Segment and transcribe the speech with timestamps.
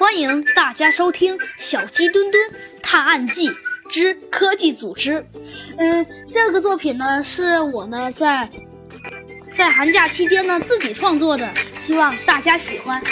[0.00, 2.42] 欢迎大家收听小鸡墩墩
[2.82, 3.50] 探案记
[3.90, 5.22] 之科技组织。
[5.76, 8.48] 嗯这个作品呢是我呢在
[9.52, 13.02] 在寒假期间呢自己创作的希望大家喜欢。